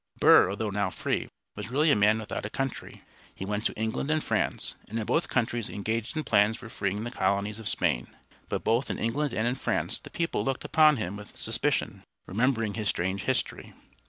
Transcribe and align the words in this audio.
Burr, 0.19 0.49
although 0.49 0.71
now 0.71 0.89
free, 0.89 1.27
was 1.55 1.69
really 1.69 1.91
a 1.91 1.95
man 1.95 2.17
without 2.17 2.43
a 2.43 2.49
country. 2.49 3.03
He 3.35 3.45
went 3.45 3.67
to 3.67 3.73
England 3.75 4.09
and 4.09 4.23
France, 4.23 4.73
and 4.89 4.97
in 4.97 5.05
both 5.05 5.29
countries 5.29 5.69
engaged 5.69 6.17
in 6.17 6.23
plans 6.23 6.57
for 6.57 6.69
freeing 6.69 7.03
the 7.03 7.11
colonies 7.11 7.59
of 7.59 7.69
Spain. 7.69 8.07
But 8.49 8.63
both 8.63 8.89
in 8.89 8.97
England 8.97 9.31
and 9.31 9.47
in 9.47 9.53
France 9.53 9.99
the 9.99 10.09
people 10.09 10.43
looked 10.43 10.65
upon 10.65 10.97
him 10.97 11.17
with 11.17 11.37
suspicion, 11.37 12.01
remembering 12.25 12.73
his 12.73 12.87
strange 12.89 13.25
history. 13.25 13.73